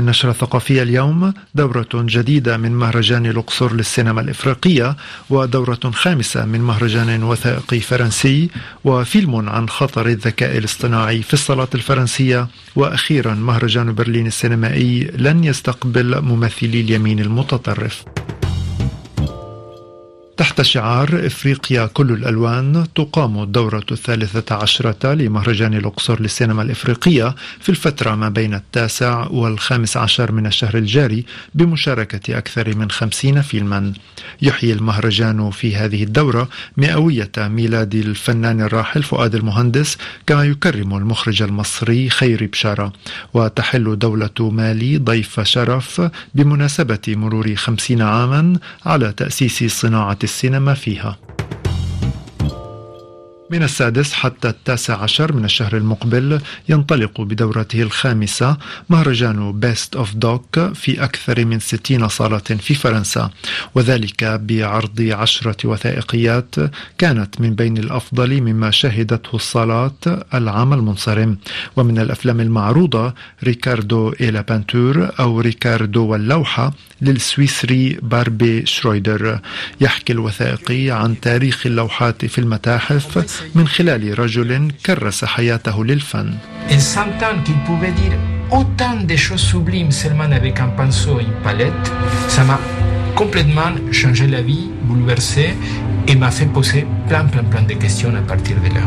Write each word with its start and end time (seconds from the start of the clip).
النشرة 0.00 0.30
الثقافية 0.30 0.82
اليوم 0.82 1.32
دورة 1.54 1.88
جديدة 1.94 2.56
من 2.56 2.72
مهرجان 2.72 3.26
الأقصر 3.26 3.74
للسينما 3.74 4.20
الإفريقية 4.20 4.96
ودورة 5.30 5.90
خامسة 5.92 6.44
من 6.44 6.60
مهرجان 6.60 7.22
وثائقي 7.22 7.80
فرنسي 7.80 8.50
وفيلم 8.84 9.48
عن 9.48 9.68
خطر 9.68 10.06
الذكاء 10.06 10.58
الاصطناعي 10.58 11.22
في 11.22 11.34
الصالات 11.34 11.74
الفرنسية 11.74 12.48
وأخيرا 12.76 13.34
مهرجان 13.34 13.94
برلين 13.94 14.26
السينمائي 14.26 15.10
لن 15.16 15.44
يستقبل 15.44 16.20
ممثلي 16.20 16.80
اليمين 16.80 17.20
المتطرف. 17.20 18.04
تحت 20.40 20.62
شعار 20.62 21.26
إفريقيا 21.26 21.86
كل 21.86 22.10
الألوان 22.10 22.86
تقام 22.94 23.42
الدورة 23.42 23.84
الثالثة 23.92 24.54
عشرة 24.54 25.14
لمهرجان 25.14 25.74
الأقصر 25.74 26.20
للسينما 26.20 26.62
الإفريقية 26.62 27.34
في 27.60 27.68
الفترة 27.68 28.14
ما 28.14 28.28
بين 28.28 28.54
التاسع 28.54 29.26
والخامس 29.30 29.96
عشر 29.96 30.32
من 30.32 30.46
الشهر 30.46 30.76
الجاري 30.76 31.24
بمشاركة 31.54 32.38
أكثر 32.38 32.76
من 32.76 32.90
خمسين 32.90 33.42
فيلما. 33.42 33.92
يحيي 34.42 34.72
المهرجان 34.72 35.50
في 35.50 35.76
هذه 35.76 36.02
الدورة 36.02 36.48
مئوية 36.76 37.32
ميلاد 37.38 37.94
الفنان 37.94 38.60
الراحل 38.60 39.02
فؤاد 39.02 39.34
المهندس 39.34 39.98
كما 40.26 40.44
يكرم 40.44 40.96
المخرج 40.96 41.42
المصري 41.42 42.10
خيري 42.10 42.46
بشارة 42.46 42.92
وتحل 43.34 43.98
دولة 43.98 44.50
مالي 44.50 44.98
ضيف 44.98 45.40
شرف 45.40 46.02
بمناسبة 46.34 46.98
مرور 47.08 47.54
خمسين 47.54 48.02
عاما 48.02 48.58
على 48.86 49.12
تأسيس 49.12 49.64
صناعة 49.80 50.18
السينما 50.30 50.74
فيها. 50.74 51.18
من 53.50 53.62
السادس 53.62 54.12
حتى 54.12 54.48
التاسع 54.48 55.02
عشر 55.02 55.32
من 55.32 55.44
الشهر 55.44 55.76
المقبل 55.76 56.40
ينطلق 56.68 57.20
بدورته 57.20 57.82
الخامسة 57.82 58.56
مهرجان 58.90 59.60
Best 59.60 59.96
of 59.96 60.14
Doc 60.14 60.72
في 60.74 61.04
أكثر 61.04 61.44
من 61.44 61.60
ستين 61.60 62.08
صالة 62.08 62.38
في 62.38 62.74
فرنسا. 62.74 63.30
وذلك 63.74 64.24
بعرض 64.24 65.00
عشرة 65.00 65.56
وثائقيات 65.64 66.54
كانت 66.98 67.40
من 67.40 67.54
بين 67.54 67.78
الأفضل 67.78 68.40
مما 68.40 68.70
شهدته 68.70 69.36
الصالات 69.36 70.04
العام 70.34 70.72
المنصرم. 70.72 71.38
ومن 71.76 71.98
الأفلام 71.98 72.40
المعروضة 72.40 73.14
ريكاردو 73.44 74.08
et 74.08 74.25
la 74.25 74.42
peinture 74.42 75.10
أو 75.20 75.40
ريكاردو 75.40 76.06
واللوحة 76.06 76.72
للسويسري 77.02 77.98
باربيت 78.02 78.66
شرويدر. 78.66 79.38
يحكي 79.80 80.12
الوثائقي 80.12 80.90
عن 80.90 81.20
تاريخ 81.20 81.66
اللوحات 81.66 82.24
في 82.24 82.38
المتاحف 82.38 83.39
من 83.55 83.67
خلال 83.67 84.19
رجل 84.19 84.71
كرس 84.85 85.25
حياته 85.25 85.85
للفن 85.85 86.33
autant 88.51 88.97
de 89.07 89.15
choses 89.15 89.41
sublimes 89.41 89.91
seulement 89.91 90.31
avec 90.31 90.59
un 90.59 90.67
pinceau 90.67 91.19
et 91.19 91.23
une 91.23 91.41
palette, 91.43 91.91
ça 92.27 92.43
m'a 92.43 92.59
complètement 93.15 93.71
changé 93.91 94.27
la 94.27 94.41
vie, 94.41 94.69
bouleversé 94.83 95.55
et 96.07 96.15
m'a 96.15 96.31
fait 96.31 96.45
poser 96.45 96.85
plein 97.07 97.25
plein 97.25 97.43
plein 97.43 97.63
de 97.63 97.73
questions 97.73 98.13
à 98.15 98.21
partir 98.21 98.57
de 98.65 98.69
là. 98.75 98.85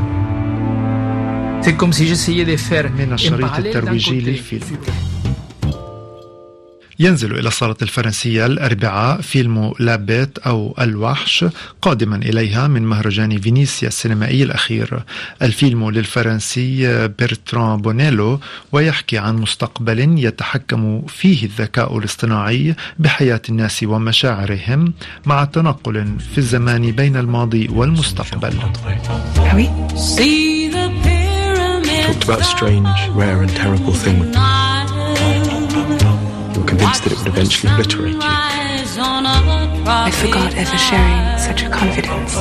C'est 1.62 1.74
comme 1.74 1.92
si 1.92 2.06
j'essayais 2.06 2.44
de 2.44 2.56
faire 2.56 2.86
un 2.86 3.38
parallèle 3.38 3.72
d'un 3.72 3.80
côté. 3.80 4.42
ينزل 6.99 7.39
إلى 7.39 7.47
الصالة 7.47 7.75
الفرنسية 7.81 8.45
الأربعاء 8.45 9.21
فيلم 9.21 9.73
La 9.79 9.99
Bête 9.99 10.37
أو 10.37 10.75
الوحش 10.79 11.45
قادما 11.81 12.15
إليها 12.15 12.67
من 12.67 12.83
مهرجان 12.85 13.39
فينيسيا 13.39 13.87
السينمائي 13.87 14.43
الأخير. 14.43 15.03
الفيلم 15.41 15.89
للفرنسي 15.89 17.07
بيرتران 17.07 17.81
بونيلو 17.81 18.39
ويحكي 18.71 19.17
عن 19.17 19.35
مستقبل 19.35 20.19
يتحكم 20.19 21.01
فيه 21.07 21.45
الذكاء 21.45 21.97
الاصطناعي 21.97 22.75
بحياة 22.99 23.41
الناس 23.49 23.83
ومشاعرهم 23.83 24.93
مع 25.25 25.43
تنقل 25.43 26.07
في 26.31 26.37
الزمان 26.37 26.91
بين 26.91 27.17
الماضي 27.17 27.67
والمستقبل. 27.67 28.53
Talked 32.03 32.23
about 32.25 32.41
a 32.41 32.43
strange, 32.43 32.99
rare 33.19 33.41
and 33.41 33.53
terrible 33.55 33.93
thing. 33.93 34.72
convinced 36.82 37.04
that 37.04 37.12
it 37.12 37.18
would 37.18 37.28
eventually 37.28 37.72
obliterate 37.72 38.14
you. 38.14 38.20
I 38.22 40.10
forgot 40.10 40.54
ever 40.54 40.78
sharing 40.78 41.38
such 41.38 41.62
a 41.62 41.70
confidence. 41.70 42.34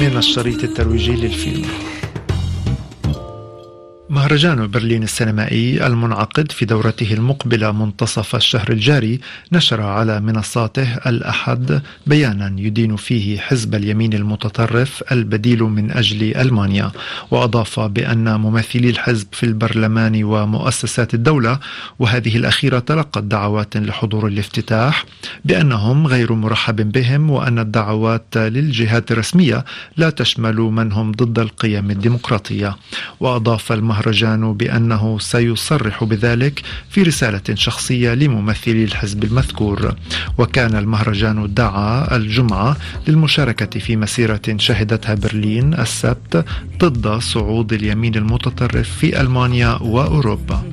من 0.00 0.16
الشريط 0.16 0.64
الترويجي 0.64 1.12
للفيلم 1.12 1.66
مهرجان 4.23 4.67
برلين 4.67 5.03
السينمائي 5.03 5.87
المنعقد 5.87 6.51
في 6.51 6.65
دورته 6.65 7.13
المقبلة 7.13 7.71
منتصف 7.71 8.35
الشهر 8.35 8.71
الجاري 8.71 9.19
نشر 9.51 9.81
على 9.81 10.19
منصاته 10.19 10.95
الأحد 10.95 11.81
بيانا 12.07 12.55
يدين 12.57 12.95
فيه 12.95 13.39
حزب 13.39 13.75
اليمين 13.75 14.13
المتطرف 14.13 15.03
البديل 15.11 15.63
من 15.63 15.91
أجل 15.91 16.35
ألمانيا. 16.37 16.91
وأضاف 17.31 17.79
بأن 17.79 18.39
ممثلي 18.39 18.89
الحزب 18.89 19.27
في 19.31 19.45
البرلمان 19.45 20.23
ومؤسسات 20.23 21.13
الدولة 21.13 21.59
وهذه 21.99 22.37
الأخيرة 22.37 22.79
تلقت 22.79 23.23
دعوات 23.23 23.77
لحضور 23.77 24.27
الافتتاح 24.27 25.05
بأنهم 25.45 26.07
غير 26.07 26.33
مرحب 26.33 26.91
بهم 26.91 27.29
وأن 27.29 27.59
الدعوات 27.59 28.37
للجهات 28.37 29.11
الرسمية 29.11 29.65
لا 29.97 30.09
تشمل 30.09 30.55
من 30.55 30.91
هم 30.91 31.11
ضد 31.11 31.39
القيم 31.39 31.91
الديمقراطية. 31.91 32.77
وأضاف 33.19 33.71
المهرجان 33.71 34.12
المهرجان 34.13 34.53
بأنه 34.53 35.19
سيصرح 35.19 36.03
بذلك 36.03 36.61
في 36.89 37.01
رسالة 37.01 37.41
شخصية 37.53 38.13
لممثلي 38.13 38.83
الحزب 38.83 39.23
المذكور. 39.23 39.95
وكان 40.37 40.75
المهرجان 40.75 41.53
دعا 41.53 42.15
الجمعة 42.15 42.77
للمشاركة 43.07 43.79
في 43.79 43.95
مسيرة 43.95 44.41
شهدتها 44.57 45.15
برلين 45.15 45.73
السبت 45.73 46.45
ضد 46.79 47.19
صعود 47.19 47.73
اليمين 47.73 48.15
المتطرف 48.15 48.89
في 48.89 49.21
ألمانيا 49.21 49.77
وأوروبا. 49.81 50.63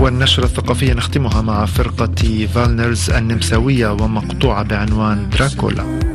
والنشرة 0.00 0.44
الثقافية 0.44 0.92
نختمها 0.92 1.42
مع 1.42 1.66
فرقة 1.66 2.46
فالنرز 2.54 3.10
النمساوية 3.10 3.88
ومقطوعة 3.92 4.62
بعنوان 4.62 5.28
دراكولا. 5.30 6.05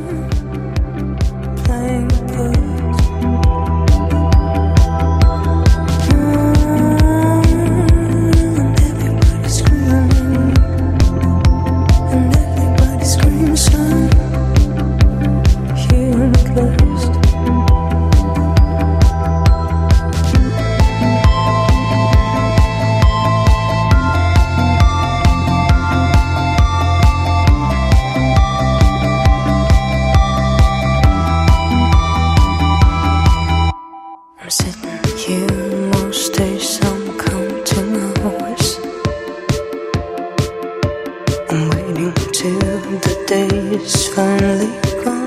It's 43.84 44.06
finally 44.14 44.70
gone. 45.02 45.26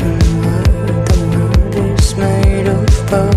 The 0.00 0.12
world 0.42 1.74
is 2.00 2.16
made 2.16 2.66
of. 2.66 3.12
I'm 3.12 3.30